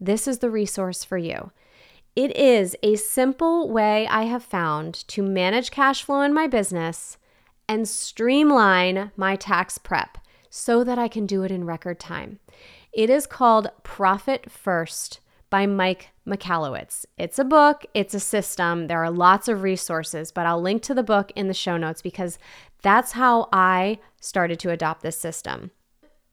this 0.00 0.28
is 0.28 0.38
the 0.38 0.50
resource 0.50 1.04
for 1.04 1.16
you. 1.18 1.50
It 2.14 2.34
is 2.36 2.76
a 2.82 2.96
simple 2.96 3.68
way 3.68 4.06
I 4.06 4.24
have 4.24 4.42
found 4.42 4.94
to 5.08 5.22
manage 5.22 5.70
cash 5.70 6.02
flow 6.02 6.22
in 6.22 6.32
my 6.32 6.46
business 6.46 7.18
and 7.68 7.88
streamline 7.88 9.10
my 9.16 9.36
tax 9.36 9.78
prep 9.78 10.18
so 10.48 10.84
that 10.84 10.98
I 10.98 11.08
can 11.08 11.26
do 11.26 11.42
it 11.42 11.50
in 11.50 11.64
record 11.64 12.00
time. 12.00 12.38
It 12.96 13.10
is 13.10 13.26
called 13.26 13.68
Profit 13.82 14.50
First 14.50 15.20
by 15.50 15.66
Mike 15.66 16.12
Michalowicz. 16.26 17.04
It's 17.18 17.38
a 17.38 17.44
book, 17.44 17.84
it's 17.92 18.14
a 18.14 18.20
system. 18.20 18.86
There 18.86 19.04
are 19.04 19.10
lots 19.10 19.48
of 19.48 19.62
resources, 19.62 20.32
but 20.32 20.46
I'll 20.46 20.62
link 20.62 20.80
to 20.84 20.94
the 20.94 21.02
book 21.02 21.30
in 21.36 21.46
the 21.46 21.52
show 21.52 21.76
notes 21.76 22.00
because 22.00 22.38
that's 22.80 23.12
how 23.12 23.50
I 23.52 23.98
started 24.22 24.58
to 24.60 24.70
adopt 24.70 25.02
this 25.02 25.18
system. 25.18 25.72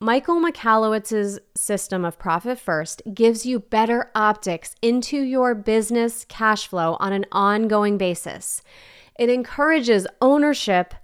Michael 0.00 0.40
Michalowicz's 0.40 1.38
system 1.54 2.02
of 2.02 2.18
Profit 2.18 2.58
First 2.58 3.02
gives 3.12 3.44
you 3.44 3.60
better 3.60 4.10
optics 4.14 4.74
into 4.80 5.18
your 5.18 5.54
business 5.54 6.24
cash 6.30 6.66
flow 6.66 6.96
on 6.98 7.12
an 7.12 7.26
ongoing 7.30 7.98
basis. 7.98 8.62
It 9.18 9.28
encourages 9.28 10.06
ownership 10.22 10.94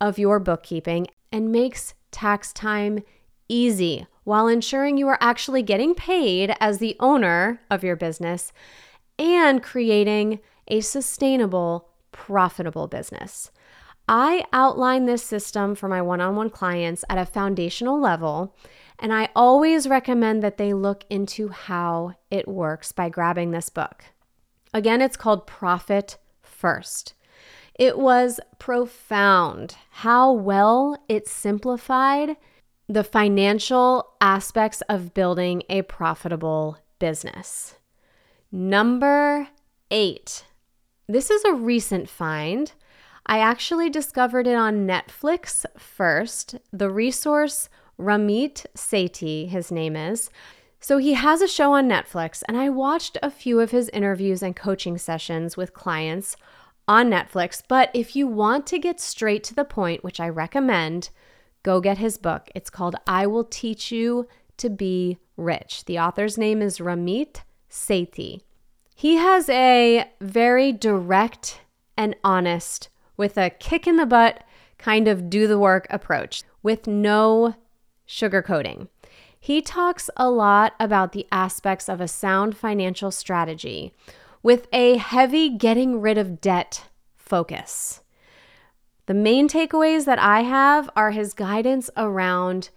of 0.00 0.16
your 0.16 0.38
bookkeeping 0.38 1.08
and 1.32 1.50
makes 1.50 1.94
tax 2.12 2.52
time 2.52 3.02
easy 3.48 4.06
while 4.24 4.46
ensuring 4.46 4.98
you 4.98 5.08
are 5.08 5.18
actually 5.20 5.62
getting 5.62 5.94
paid 5.94 6.54
as 6.60 6.78
the 6.78 6.96
owner 7.00 7.60
of 7.70 7.82
your 7.82 7.96
business 7.96 8.52
and 9.18 9.62
creating 9.62 10.40
a 10.68 10.80
sustainable, 10.80 11.88
profitable 12.12 12.86
business. 12.86 13.50
I 14.06 14.44
outline 14.52 15.04
this 15.04 15.22
system 15.22 15.74
for 15.74 15.88
my 15.88 16.00
one 16.00 16.20
on 16.20 16.36
one 16.36 16.50
clients 16.50 17.04
at 17.10 17.18
a 17.18 17.26
foundational 17.26 18.00
level, 18.00 18.56
and 18.98 19.12
I 19.12 19.28
always 19.36 19.88
recommend 19.88 20.42
that 20.42 20.56
they 20.56 20.72
look 20.72 21.04
into 21.10 21.48
how 21.48 22.14
it 22.30 22.48
works 22.48 22.92
by 22.92 23.10
grabbing 23.10 23.50
this 23.50 23.68
book. 23.68 24.04
Again, 24.72 25.02
it's 25.02 25.16
called 25.16 25.46
Profit 25.46 26.16
First. 26.42 27.14
It 27.74 27.98
was 27.98 28.40
profound 28.58 29.76
how 29.90 30.32
well 30.32 30.96
it 31.08 31.28
simplified 31.28 32.36
the 32.88 33.04
financial 33.04 34.14
aspects 34.20 34.80
of 34.88 35.12
building 35.12 35.62
a 35.68 35.82
profitable 35.82 36.78
business. 36.98 37.74
Number 38.50 39.48
eight. 39.90 40.44
This 41.06 41.30
is 41.30 41.44
a 41.44 41.54
recent 41.54 42.08
find. 42.08 42.72
I 43.26 43.40
actually 43.40 43.90
discovered 43.90 44.46
it 44.46 44.54
on 44.54 44.86
Netflix 44.86 45.66
first. 45.76 46.56
The 46.72 46.90
resource 46.90 47.68
Ramit 48.00 48.64
Sethi, 48.74 49.48
his 49.48 49.70
name 49.70 49.96
is. 49.96 50.30
So 50.80 50.98
he 50.98 51.14
has 51.14 51.42
a 51.42 51.48
show 51.48 51.72
on 51.72 51.88
Netflix, 51.88 52.42
and 52.48 52.56
I 52.56 52.68
watched 52.70 53.18
a 53.22 53.30
few 53.30 53.60
of 53.60 53.72
his 53.72 53.88
interviews 53.90 54.42
and 54.42 54.54
coaching 54.54 54.96
sessions 54.96 55.56
with 55.56 55.74
clients 55.74 56.36
on 56.86 57.10
Netflix. 57.10 57.62
But 57.66 57.90
if 57.92 58.14
you 58.14 58.26
want 58.26 58.66
to 58.68 58.78
get 58.78 59.00
straight 59.00 59.44
to 59.44 59.54
the 59.54 59.64
point, 59.64 60.04
which 60.04 60.20
I 60.20 60.28
recommend, 60.28 61.10
go 61.68 61.82
get 61.82 61.98
his 61.98 62.16
book. 62.16 62.48
It's 62.54 62.70
called 62.70 62.96
I 63.06 63.26
Will 63.26 63.44
Teach 63.44 63.92
You 63.92 64.26
to 64.56 64.70
Be 64.70 65.18
Rich. 65.36 65.84
The 65.84 65.98
author's 65.98 66.38
name 66.38 66.62
is 66.62 66.78
Ramit 66.78 67.42
Sethi. 67.70 68.40
He 68.94 69.16
has 69.16 69.50
a 69.50 70.10
very 70.18 70.72
direct 70.72 71.60
and 71.94 72.16
honest, 72.24 72.88
with 73.18 73.36
a 73.36 73.50
kick 73.50 73.86
in 73.86 73.98
the 73.98 74.06
butt 74.06 74.44
kind 74.78 75.08
of 75.08 75.28
do 75.28 75.46
the 75.46 75.58
work 75.58 75.86
approach 75.90 76.42
with 76.62 76.86
no 76.86 77.54
sugarcoating. 78.08 78.88
He 79.38 79.60
talks 79.60 80.08
a 80.16 80.30
lot 80.30 80.72
about 80.80 81.12
the 81.12 81.26
aspects 81.30 81.86
of 81.86 82.00
a 82.00 82.08
sound 82.08 82.56
financial 82.56 83.10
strategy 83.10 83.92
with 84.42 84.68
a 84.72 84.96
heavy 84.96 85.50
getting 85.50 86.00
rid 86.00 86.16
of 86.16 86.40
debt 86.40 86.86
focus. 87.14 88.00
The 89.08 89.14
main 89.14 89.48
takeaways 89.48 90.04
that 90.04 90.18
I 90.18 90.42
have 90.42 90.90
are 90.94 91.12
his 91.12 91.32
guidance 91.32 91.88
around 91.96 92.68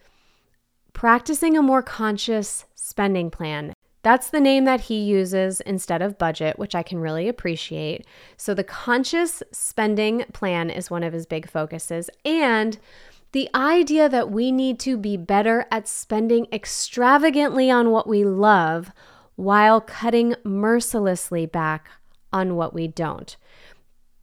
practicing 0.94 1.58
a 1.58 1.62
more 1.62 1.84
conscious 1.84 2.64
spending 2.74 3.30
plan. 3.30 3.74
That's 4.02 4.30
the 4.30 4.40
name 4.40 4.64
that 4.64 4.80
he 4.80 4.98
uses 5.02 5.60
instead 5.60 6.02
of 6.02 6.18
budget, 6.18 6.58
which 6.58 6.74
I 6.74 6.84
can 6.84 7.00
really 7.00 7.28
appreciate. 7.28 8.06
So, 8.38 8.54
the 8.54 8.64
conscious 8.64 9.44
spending 9.52 10.24
plan 10.32 10.70
is 10.70 10.90
one 10.90 11.04
of 11.04 11.12
his 11.12 11.26
big 11.26 11.50
focuses. 11.50 12.10
And 12.24 12.80
the 13.34 13.50
idea 13.54 14.08
that 14.08 14.32
we 14.32 14.54
need 14.54 14.80
to 14.80 14.96
be 14.96 15.18
better 15.18 15.66
at 15.70 15.86
spending 15.86 16.48
extravagantly 16.54 17.70
on 17.70 17.92
what 17.92 18.08
we 18.08 18.24
love 18.24 18.94
while 19.36 19.82
cutting 19.82 20.36
mercilessly 20.46 21.46
back 21.46 21.90
on 22.32 22.56
what 22.56 22.74
we 22.74 22.88
don't. 22.88 23.36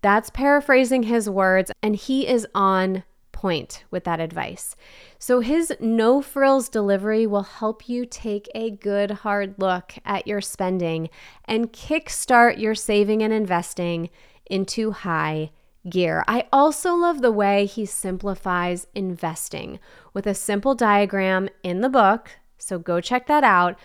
That's 0.01 0.31
paraphrasing 0.31 1.05
his 1.05 1.29
words, 1.29 1.71
and 1.83 1.97
he 1.97 2.27
is 2.27 2.47
on 2.55 3.05
point 3.33 3.85
with 3.93 4.03
that 4.03 4.19
advice. 4.19 4.75
So, 5.19 5.41
his 5.41 5.73
no 5.79 6.21
frills 6.21 6.69
delivery 6.69 7.27
will 7.27 7.43
help 7.43 7.89
you 7.89 8.05
take 8.05 8.49
a 8.55 8.71
good 8.71 9.11
hard 9.11 9.55
look 9.59 9.95
at 10.05 10.27
your 10.27 10.41
spending 10.41 11.09
and 11.45 11.73
kickstart 11.73 12.59
your 12.59 12.75
saving 12.75 13.23
and 13.23 13.33
investing 13.33 14.11
into 14.51 14.91
high 14.91 15.51
gear. 15.89 16.25
I 16.27 16.47
also 16.53 16.95
love 16.95 17.23
the 17.23 17.31
way 17.31 17.67
he 17.67 17.87
simplifies 17.87 18.89
investing 18.95 19.79
with 20.13 20.27
a 20.27 20.35
simple 20.35 20.75
diagram 20.75 21.49
in 21.63 21.81
the 21.81 21.89
book. 21.89 22.31
So, 22.59 22.81
go 22.81 23.01
check 23.01 23.29
that 23.29 23.45
out 23.45 23.79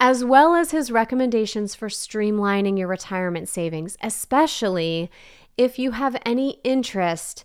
as 0.00 0.24
well 0.24 0.54
as 0.54 0.70
his 0.70 0.90
recommendations 0.90 1.74
for 1.74 1.88
streamlining 1.88 2.78
your 2.78 2.88
retirement 2.88 3.48
savings, 3.48 3.96
especially 4.02 5.10
if 5.56 5.78
you 5.78 5.92
have 5.92 6.16
any 6.24 6.60
interest 6.64 7.44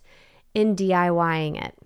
in 0.54 0.74
DIYing 0.74 1.62
it. 1.62 1.76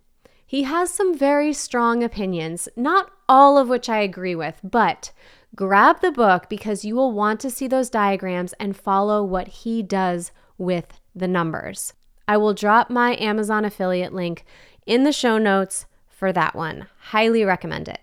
He 0.47 0.63
has 0.65 0.91
some 0.91 1.17
very 1.17 1.53
strong 1.53 2.03
opinions, 2.03 2.69
not 2.77 3.11
all 3.29 3.59
of 3.59 3.69
which 3.69 3.89
I 3.89 3.99
agree 3.99 4.35
with, 4.35 4.61
but 4.63 5.11
grab 5.57 6.01
the 6.01 6.13
book 6.13 6.49
because 6.49 6.85
you 6.85 6.95
will 6.95 7.13
want 7.13 7.41
to 7.41 7.51
see 7.51 7.67
those 7.67 7.91
diagrams 7.91 8.53
and 8.55 8.77
follow 8.77 9.23
what 9.23 9.49
he 9.49 9.83
does 9.83 10.33
with 10.57 11.01
the 11.15 11.29
numbers. 11.29 11.93
I 12.29 12.37
will 12.37 12.55
drop 12.55 12.89
my 12.89 13.17
Amazon 13.17 13.65
affiliate 13.65 14.13
link 14.13 14.45
in 14.87 15.05
the 15.05 15.13
show 15.13 15.39
notes 15.39 15.87
for 16.09 16.33
that 16.33 16.55
one. 16.55 16.87
Highly 16.99 17.45
recommend 17.45 17.89
it. 17.89 18.01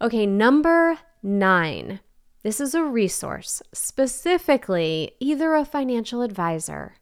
Okay, 0.00 0.26
number 0.26 0.98
nine. 1.22 2.00
This 2.42 2.60
is 2.60 2.74
a 2.74 2.84
resource, 2.84 3.62
specifically 3.72 5.12
either 5.20 5.54
a 5.54 5.64
financial 5.64 6.22
advisor 6.22 6.94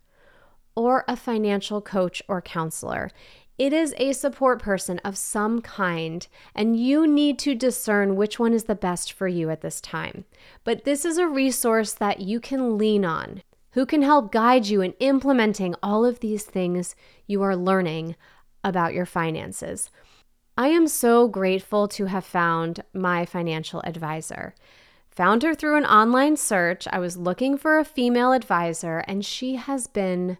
or 0.76 1.04
a 1.08 1.16
financial 1.16 1.80
coach 1.80 2.22
or 2.28 2.40
counselor. 2.40 3.10
It 3.58 3.72
is 3.72 3.94
a 3.96 4.12
support 4.12 4.60
person 4.60 4.98
of 4.98 5.16
some 5.16 5.62
kind, 5.62 6.26
and 6.54 6.78
you 6.78 7.06
need 7.06 7.38
to 7.40 7.54
discern 7.54 8.14
which 8.14 8.38
one 8.38 8.52
is 8.52 8.64
the 8.64 8.74
best 8.74 9.12
for 9.12 9.26
you 9.26 9.48
at 9.48 9.62
this 9.62 9.80
time. 9.80 10.26
But 10.62 10.84
this 10.84 11.06
is 11.06 11.16
a 11.16 11.26
resource 11.26 11.94
that 11.94 12.20
you 12.20 12.38
can 12.38 12.76
lean 12.76 13.06
on, 13.06 13.42
who 13.72 13.86
can 13.86 14.02
help 14.02 14.30
guide 14.30 14.66
you 14.66 14.82
in 14.82 14.92
implementing 15.00 15.74
all 15.82 16.04
of 16.04 16.20
these 16.20 16.44
things 16.44 16.94
you 17.26 17.42
are 17.42 17.56
learning 17.56 18.14
about 18.62 18.92
your 18.92 19.06
finances. 19.06 19.90
I 20.58 20.68
am 20.68 20.86
so 20.86 21.26
grateful 21.26 21.88
to 21.88 22.06
have 22.06 22.24
found 22.24 22.82
my 22.92 23.24
financial 23.24 23.80
advisor. 23.84 24.54
Found 25.10 25.42
her 25.42 25.54
through 25.54 25.78
an 25.78 25.86
online 25.86 26.36
search. 26.36 26.86
I 26.92 26.98
was 26.98 27.16
looking 27.16 27.56
for 27.56 27.78
a 27.78 27.84
female 27.86 28.32
advisor, 28.32 28.98
and 29.08 29.24
she 29.24 29.56
has 29.56 29.86
been 29.86 30.36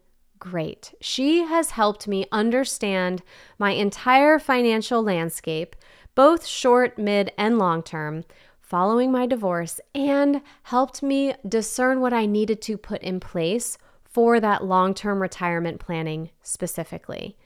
great. 0.50 0.95
She 1.00 1.45
has 1.45 1.71
helped 1.71 2.07
me 2.07 2.26
understand 2.31 3.23
my 3.59 3.73
entire 3.73 4.38
financial 4.38 5.03
landscape, 5.03 5.75
both 6.15 6.47
short, 6.47 6.99
mid, 6.99 7.33
and 7.37 7.59
long 7.59 7.83
term, 7.83 8.25
following 8.61 9.11
my 9.11 9.26
divorce, 9.26 9.81
and 9.94 10.40
helped 10.64 11.03
me 11.03 11.35
discern 11.49 12.01
what 12.01 12.12
I 12.12 12.27
needed 12.27 12.62
to 12.62 12.79
put 12.79 13.03
in 13.03 13.20
place 13.20 13.77
for 14.05 14.40
that 14.40 14.64
long 14.64 14.94
term 14.94 15.20
retirement 15.20 15.81
planning 15.81 16.31
specifically. 16.42 17.37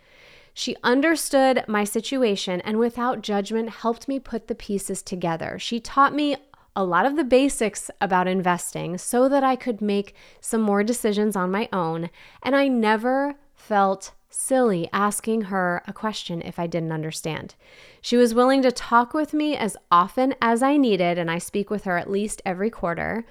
She 0.52 0.76
understood 0.82 1.64
my 1.68 1.84
situation 1.84 2.60
and 2.62 2.78
without 2.78 3.22
judgment 3.22 3.70
helped 3.70 4.08
me 4.08 4.18
put 4.18 4.48
the 4.48 4.54
pieces 4.54 5.02
together. 5.02 5.58
She 5.58 5.80
taught 5.80 6.14
me 6.14 6.36
a 6.76 6.84
lot 6.84 7.06
of 7.06 7.16
the 7.16 7.24
basics 7.24 7.90
about 8.00 8.28
investing 8.28 8.96
so 8.98 9.28
that 9.28 9.44
I 9.44 9.56
could 9.56 9.80
make 9.80 10.14
some 10.40 10.60
more 10.60 10.82
decisions 10.82 11.36
on 11.36 11.50
my 11.50 11.68
own. 11.72 12.10
And 12.42 12.54
I 12.54 12.68
never 12.68 13.34
felt 13.54 14.12
silly 14.28 14.88
asking 14.92 15.42
her 15.42 15.82
a 15.86 15.92
question 15.92 16.40
if 16.42 16.58
I 16.58 16.66
didn't 16.66 16.92
understand. 16.92 17.56
She 18.00 18.16
was 18.16 18.34
willing 18.34 18.62
to 18.62 18.72
talk 18.72 19.12
with 19.12 19.34
me 19.34 19.56
as 19.56 19.76
often 19.90 20.34
as 20.40 20.62
I 20.62 20.76
needed, 20.76 21.18
and 21.18 21.30
I 21.30 21.38
speak 21.38 21.68
with 21.68 21.84
her 21.84 21.98
at 21.98 22.10
least 22.10 22.40
every 22.46 22.70
quarter. 22.70 23.24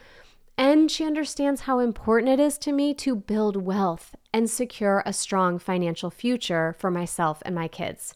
And 0.58 0.92
she 0.92 1.06
understands 1.06 1.62
how 1.62 1.80
important 1.80 2.32
it 2.32 2.40
is 2.40 2.58
to 2.60 2.74
me 2.74 2.94
to 2.96 3.16
build 3.16 3.56
wealth 3.56 4.14
and 4.34 4.50
secure 4.50 5.02
a 5.06 5.14
strong 5.14 5.58
financial 5.58 6.10
future 6.10 6.76
for 6.78 6.92
myself 6.92 7.42
and 7.46 7.56
my 7.56 7.70
kids. 7.70 8.14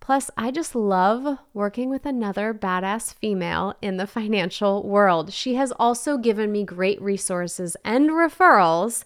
Plus, 0.00 0.30
I 0.36 0.50
just 0.50 0.74
love 0.74 1.38
working 1.52 1.90
with 1.90 2.06
another 2.06 2.54
badass 2.54 3.14
female 3.14 3.74
in 3.82 3.96
the 3.96 4.06
financial 4.06 4.86
world. 4.86 5.32
She 5.32 5.54
has 5.54 5.72
also 5.72 6.16
given 6.16 6.52
me 6.52 6.64
great 6.64 7.00
resources 7.02 7.76
and 7.84 8.10
referrals, 8.10 9.04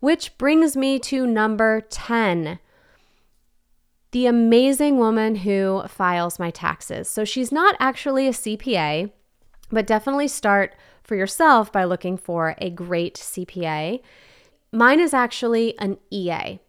which 0.00 0.38
brings 0.38 0.76
me 0.76 0.98
to 1.00 1.26
number 1.26 1.80
10 1.80 2.60
the 4.10 4.26
amazing 4.26 4.96
woman 4.96 5.36
who 5.36 5.82
files 5.86 6.38
my 6.38 6.50
taxes. 6.50 7.08
So 7.08 7.24
she's 7.24 7.52
not 7.52 7.76
actually 7.78 8.26
a 8.26 8.32
CPA, 8.32 9.10
but 9.70 9.86
definitely 9.86 10.28
start 10.28 10.74
for 11.02 11.14
yourself 11.14 11.70
by 11.70 11.84
looking 11.84 12.16
for 12.16 12.54
a 12.58 12.70
great 12.70 13.16
CPA. 13.16 14.00
Mine 14.72 15.00
is 15.00 15.12
actually 15.12 15.78
an 15.78 15.98
EA. 16.10 16.60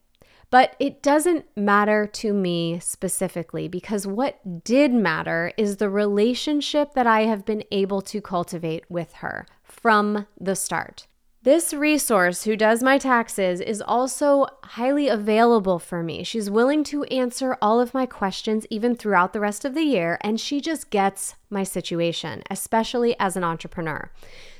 But 0.51 0.75
it 0.79 1.03
doesn't 1.03 1.45
matter 1.55 2.07
to 2.07 2.33
me 2.33 2.79
specifically 2.79 3.67
because 3.67 4.07
what 4.07 4.63
did 4.63 4.91
matter 4.91 5.51
is 5.57 5.77
the 5.77 5.89
relationship 5.89 6.93
that 6.93 7.05
I 7.05 7.21
have 7.21 7.45
been 7.45 7.63
able 7.71 8.01
to 8.03 8.21
cultivate 8.21 8.89
with 8.89 9.13
her 9.13 9.45
from 9.63 10.25
the 10.39 10.55
start. 10.55 11.05
This 11.43 11.73
resource, 11.73 12.43
who 12.43 12.57
does 12.57 12.83
my 12.83 12.97
taxes, 12.97 13.61
is 13.61 13.81
also 13.81 14.45
highly 14.63 15.07
available 15.07 15.79
for 15.79 16.03
me. 16.03 16.23
She's 16.23 16.49
willing 16.49 16.83
to 16.85 17.05
answer 17.05 17.57
all 17.61 17.79
of 17.79 17.93
my 17.93 18.05
questions 18.05 18.65
even 18.69 18.93
throughout 18.93 19.31
the 19.31 19.39
rest 19.39 19.63
of 19.63 19.73
the 19.73 19.83
year, 19.83 20.17
and 20.19 20.37
she 20.37 20.59
just 20.59 20.89
gets 20.89 21.35
my 21.49 21.63
situation, 21.63 22.43
especially 22.49 23.17
as 23.19 23.37
an 23.37 23.45
entrepreneur. 23.45 24.11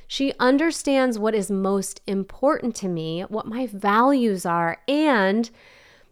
She 0.08 0.32
understands 0.40 1.18
what 1.18 1.34
is 1.34 1.50
most 1.50 2.00
important 2.06 2.74
to 2.76 2.88
me, 2.88 3.22
what 3.28 3.46
my 3.46 3.66
values 3.66 4.46
are, 4.46 4.78
and 4.88 5.50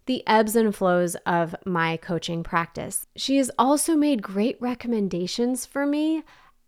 the 0.09 0.27
ebbs 0.27 0.57
and 0.57 0.75
flows 0.75 1.15
of 1.27 1.55
my 1.65 1.97
coaching 1.99 2.43
practice. 2.43 3.07
She 3.15 3.37
has 3.37 3.51
also 3.59 3.95
made 3.95 4.23
great 4.23 4.57
recommendations 4.61 5.67
for 5.67 5.87
me 5.87 6.25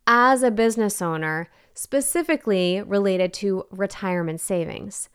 as 0.07 0.43
a 0.43 0.51
business 0.51 1.01
owner, 1.01 1.49
specifically 1.75 2.83
related 2.83 3.33
to 3.33 3.65
retirement 3.71 4.41
savings 4.41 5.09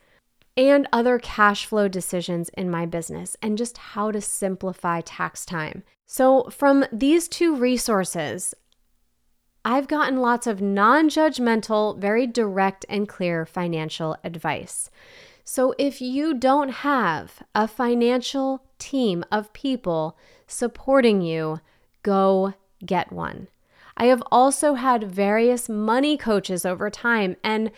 and 0.57 0.87
other 0.91 1.19
cash 1.19 1.65
flow 1.65 1.87
decisions 1.87 2.49
in 2.49 2.69
my 2.69 2.85
business 2.85 3.37
and 3.41 3.57
just 3.57 3.77
how 3.77 4.09
to 4.09 4.21
simplify 4.21 5.01
tax 5.01 5.45
time. 5.45 5.83
So, 6.07 6.49
from 6.49 6.85
these 6.91 7.27
two 7.27 7.55
resources, 7.55 8.55
I've 9.63 9.87
gotten 9.87 10.17
lots 10.17 10.47
of 10.47 10.61
non 10.61 11.09
judgmental, 11.09 11.99
very 11.99 12.25
direct 12.25 12.85
and 12.89 13.07
clear 13.07 13.45
financial 13.45 14.17
advice. 14.23 14.89
So 15.47 15.75
if 15.77 16.01
you 16.01 16.33
don't 16.33 16.69
have 16.69 17.43
a 17.53 17.67
financial 17.67 18.63
team 18.79 19.23
of 19.31 19.53
people 19.53 20.17
supporting 20.47 21.21
you, 21.21 21.61
go 22.01 22.55
get 22.83 23.11
one. 23.11 23.47
I 23.95 24.05
have 24.05 24.23
also 24.31 24.73
had 24.73 25.03
various 25.03 25.69
money 25.69 26.17
coaches 26.17 26.65
over 26.65 26.89
time, 26.89 27.37
and 27.43 27.71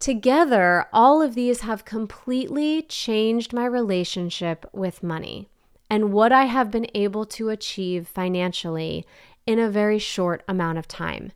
together, 0.00 0.86
all 0.92 1.22
of 1.22 1.34
these 1.34 1.60
have 1.60 1.84
completely 1.84 2.82
changed 2.82 3.52
my 3.52 3.64
relationship 3.64 4.66
with 4.72 5.04
money 5.04 5.48
and 5.88 6.12
what 6.12 6.32
I 6.32 6.46
have 6.46 6.72
been 6.72 6.88
able 6.92 7.24
to 7.26 7.50
achieve 7.50 8.08
financially 8.08 9.06
in 9.46 9.60
a 9.60 9.70
very 9.70 9.98
short 10.00 10.42
amount 10.48 10.78
of 10.78 10.88
time. 10.88 11.32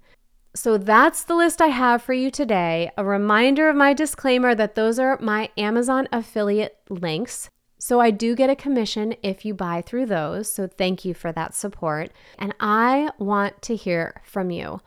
So 0.56 0.78
that's 0.78 1.22
the 1.22 1.34
list 1.34 1.60
I 1.60 1.66
have 1.66 2.02
for 2.02 2.14
you 2.14 2.30
today. 2.30 2.90
A 2.96 3.04
reminder 3.04 3.68
of 3.68 3.76
my 3.76 3.92
disclaimer 3.92 4.54
that 4.54 4.74
those 4.74 4.98
are 4.98 5.18
my 5.20 5.50
Amazon 5.58 6.08
affiliate 6.10 6.78
links. 6.88 7.50
So 7.78 8.00
I 8.00 8.10
do 8.10 8.34
get 8.34 8.48
a 8.48 8.56
commission 8.56 9.14
if 9.22 9.44
you 9.44 9.52
buy 9.52 9.82
through 9.82 10.06
those. 10.06 10.50
So 10.50 10.66
thank 10.66 11.04
you 11.04 11.12
for 11.12 11.30
that 11.32 11.54
support. 11.54 12.10
And 12.38 12.54
I 12.58 13.10
want 13.18 13.60
to 13.62 13.76
hear 13.76 14.22
from 14.24 14.50
you. 14.50 14.80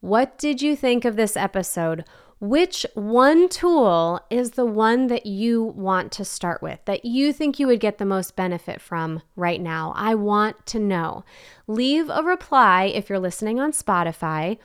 What 0.00 0.38
did 0.38 0.62
you 0.62 0.76
think 0.76 1.04
of 1.04 1.16
this 1.16 1.36
episode? 1.36 2.04
which 2.38 2.84
one 2.94 3.48
tool 3.48 4.20
is 4.28 4.52
the 4.52 4.66
one 4.66 5.06
that 5.06 5.24
you 5.24 5.62
want 5.62 6.12
to 6.12 6.24
start 6.24 6.60
with, 6.60 6.78
that 6.84 7.04
you 7.04 7.32
think 7.32 7.58
you 7.58 7.66
would 7.66 7.80
get 7.80 7.96
the 7.96 8.04
most 8.04 8.36
benefit 8.36 8.80
from 8.80 9.22
right 9.36 9.60
now? 9.60 9.92
I 9.96 10.14
want 10.14 10.66
to 10.66 10.78
know. 10.78 11.24
Leave 11.66 12.10
a 12.10 12.22
reply 12.22 12.84
if 12.84 13.08
you're 13.08 13.18
listening 13.18 13.58
on 13.58 13.72
Spotify. 13.72 14.58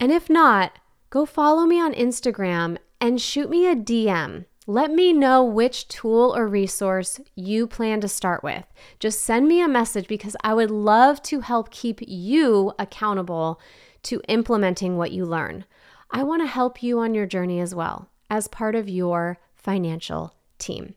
And 0.00 0.10
if 0.12 0.28
not, 0.28 0.78
go 1.10 1.26
follow 1.26 1.64
me 1.64 1.80
on 1.80 1.94
Instagram 1.94 2.78
and 3.00 3.20
shoot 3.20 3.50
me 3.50 3.66
a 3.66 3.76
DM. 3.76 4.44
Let 4.66 4.92
me 4.92 5.12
know 5.12 5.42
which 5.42 5.88
tool 5.88 6.36
or 6.36 6.46
resource 6.46 7.20
you 7.34 7.66
plan 7.66 8.00
to 8.00 8.08
start 8.08 8.44
with. 8.44 8.64
Just 9.00 9.22
send 9.22 9.48
me 9.48 9.60
a 9.60 9.66
message 9.66 10.06
because 10.06 10.36
I 10.44 10.54
would 10.54 10.70
love 10.70 11.20
to 11.24 11.40
help 11.40 11.70
keep 11.70 12.00
you 12.00 12.72
accountable 12.78 13.60
to 14.04 14.20
implementing 14.28 14.96
what 14.96 15.10
you 15.10 15.24
learn. 15.24 15.64
I 16.12 16.22
want 16.22 16.42
to 16.42 16.46
help 16.46 16.82
you 16.82 17.00
on 17.00 17.14
your 17.14 17.26
journey 17.26 17.58
as 17.58 17.74
well 17.74 18.08
as 18.30 18.46
part 18.46 18.76
of 18.76 18.88
your 18.88 19.38
financial 19.56 20.34
team. 20.58 20.94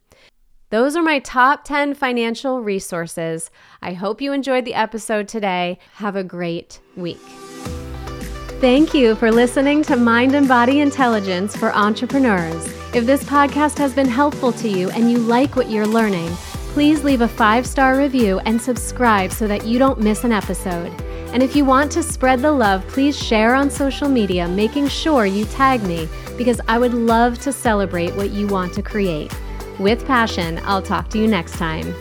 Those 0.69 0.95
are 0.95 1.03
my 1.03 1.19
top 1.19 1.63
10 1.63 1.93
financial 1.93 2.62
resources. 2.62 3.49
I 3.81 3.93
hope 3.93 4.21
you 4.21 4.31
enjoyed 4.31 4.65
the 4.65 4.73
episode 4.73 5.27
today. 5.27 5.79
Have 5.95 6.15
a 6.15 6.23
great 6.23 6.81
week. 6.95 7.21
Thank 8.65 8.95
you 8.95 9.13
for 9.13 9.32
listening 9.32 9.84
to 9.84 9.95
Mind 9.95 10.34
and 10.34 10.47
Body 10.47 10.80
Intelligence 10.80 11.56
for 11.56 11.71
Entrepreneurs. 11.75 12.65
If 12.95 13.06
this 13.06 13.23
podcast 13.23 13.78
has 13.78 13.93
been 13.93 14.08
helpful 14.08 14.51
to 14.54 14.67
you 14.67 14.89
and 14.89 15.12
you 15.12 15.19
like 15.19 15.56
what 15.56 15.69
you're 15.69 15.86
learning, 15.86 16.30
please 16.73 17.04
leave 17.04 17.21
a 17.21 17.28
five 17.28 17.67
star 17.67 17.95
review 17.95 18.39
and 18.39 18.60
subscribe 18.60 19.32
so 19.32 19.47
that 19.47 19.67
you 19.67 19.78
don't 19.78 19.99
miss 19.99 20.23
an 20.23 20.32
episode. 20.32 20.91
And 21.32 21.43
if 21.43 21.56
you 21.56 21.63
want 21.63 21.91
to 21.91 22.01
spread 22.01 22.41
the 22.41 22.51
love, 22.51 22.84
please 22.88 23.15
share 23.15 23.54
on 23.54 23.69
social 23.69 24.10
media, 24.10 24.47
making 24.47 24.88
sure 24.88 25.28
you 25.28 25.45
tag 25.45 25.84
me 25.84 26.10
because 26.36 26.60
I 26.67 26.80
would 26.80 26.95
love 26.95 27.38
to 27.41 27.54
celebrate 27.54 28.15
what 28.15 28.32
you 28.32 28.47
want 28.47 28.73
to 28.73 28.82
create. 28.82 29.32
With 29.78 30.08
passion, 30.08 30.60
I'll 30.63 30.82
talk 30.82 31.10
to 31.10 31.19
you 31.19 31.28
next 31.28 31.51
time. 31.60 31.93